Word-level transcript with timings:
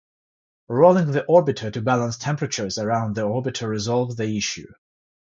Rolling 0.67 1.11
the 1.11 1.21
orbiter 1.29 1.71
to 1.71 1.79
balance 1.79 2.17
temperatures 2.17 2.79
around 2.79 3.13
the 3.13 3.21
orbiter 3.21 3.69
resolved 3.69 4.17
the 4.17 4.35
issue. 4.35 4.73